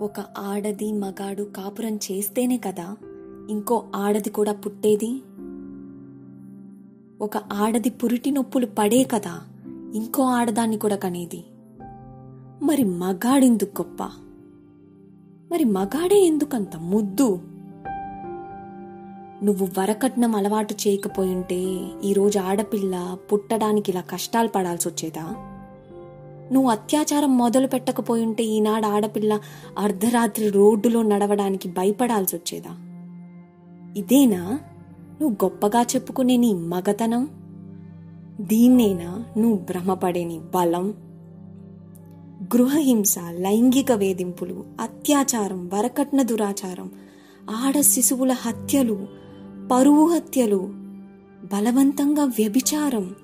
[0.00, 2.96] ఒక ఆడది మగాడు కాపురం చేస్తేనే కదా
[3.50, 5.22] ఇంకో ఆడది కూడా పుట్టేది?
[7.20, 9.40] ఒక ఆడది పురిటి నొప్పులు పడే కదా
[9.94, 11.44] ఇంకో ఆడదాన్ని కూడా కనేది?
[12.62, 14.02] మరి మగాడెందుకు గొప్ప?
[15.52, 17.40] మరి మగాడే ఎందుకంత ముద్దు?
[19.44, 21.62] నువ్వు వరకట్నం అలవాటు చేయకపోయింటే
[22.04, 25.52] ఈరోజు ఆడపిల్ల పుట్టడానికి ఇలా కష్టాలు పడాల్సి వచ్చేదా
[26.52, 29.40] నువ్వు అత్యాచారం మొదలు పెట్టకపోయుంటే ఈనాడు ఆడపిల్ల
[29.78, 32.70] అర్ధరాత్రి రోడ్డులో నడవడానికి భయపడాల్సి వచ్చేదా?
[33.96, 34.60] ఇదేనా?
[35.20, 37.28] నువ్వు గొప్పగా చెప్పుకునే నీ మగతనం?
[38.40, 40.94] దీన్నేనా నువ్వు భ్రమపడే నీ బలం?
[42.42, 46.90] గృహహింస లైంగిక వేధింపులు అత్యాచారం వరకట్న దురాచారం
[47.50, 49.06] ఆడ శిశువుల హత్యలు
[49.72, 50.68] పరువు హత్యలు
[51.52, 53.14] బలవంతంగా వ్యభిచారం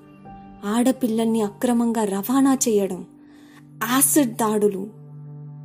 [0.65, 3.05] ఆడపిల్లల్ని అక్రమంగా రవాణా చేయడం
[3.91, 4.87] యాసిడ్ దాడులు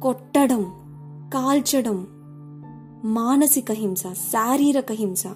[0.03, 0.63] కొట్టడం
[1.35, 2.07] కాల్చడం
[3.05, 5.27] మానసిక హింస శారీరక హింస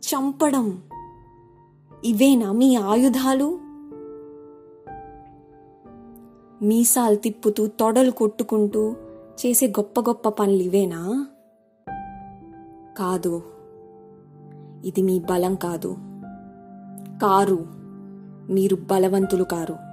[0.00, 0.82] చంపడం
[2.04, 3.58] ఇవేనా మీ ఆయుధాలు?
[6.62, 8.96] మీసాలు తిప్పుతూ తొడలు కొట్టుకుంటూ
[9.46, 11.26] చేసే గొప్ప గొప్ప పనులు ఇవేనా?
[12.98, 13.42] కాదు.
[14.84, 15.96] ఇది మీ బలం కాదు.
[17.22, 17.66] కారు.
[18.52, 19.89] మీరు బలవంతులు కారు.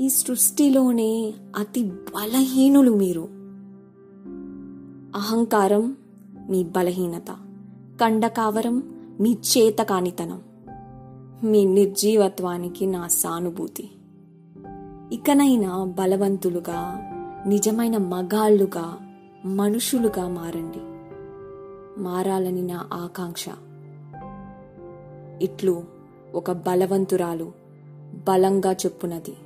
[0.00, 3.28] ఈ సృష్టిలోనే అతి బలహీనులు మీరు.
[5.18, 5.96] అహంకారం
[6.50, 7.30] మీ బలహీనత
[8.00, 8.82] కండకావరం
[9.20, 10.42] మీ చేతకానితనం.
[11.44, 13.90] మీ నిర్జీవత్వానికి నా సానుభూతి.
[15.12, 17.00] ఇకనైనా బలవంతులుగా
[17.46, 18.98] నిజమైన మగాళ్ళుగా
[19.44, 20.80] మనుషులుగా మారండి.
[22.02, 23.46] మారాలని నా ఆకాంక్ష.
[25.42, 25.84] ఇట్లు
[26.34, 27.52] ఒక బలవంతురాలు
[28.28, 29.36] బలంగా చెప్పునది.